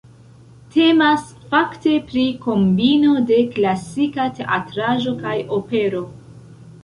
[0.75, 6.01] Temas fakte pri kombino de klasika teatraĵo kaj opero.